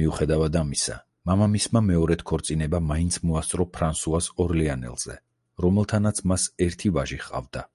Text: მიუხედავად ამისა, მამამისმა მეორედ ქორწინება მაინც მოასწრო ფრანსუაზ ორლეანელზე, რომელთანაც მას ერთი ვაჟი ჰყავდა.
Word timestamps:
მიუხედავად 0.00 0.58
ამისა, 0.60 0.98
მამამისმა 1.30 1.82
მეორედ 1.86 2.22
ქორწინება 2.32 2.82
მაინც 2.90 3.18
მოასწრო 3.30 3.68
ფრანსუაზ 3.78 4.30
ორლეანელზე, 4.46 5.18
რომელთანაც 5.68 6.22
მას 6.34 6.46
ერთი 6.70 6.94
ვაჟი 7.00 7.20
ჰყავდა. 7.26 7.66